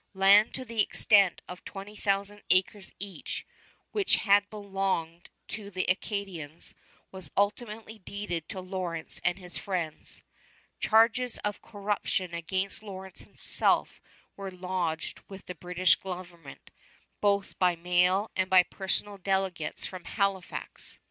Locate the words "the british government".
15.45-16.71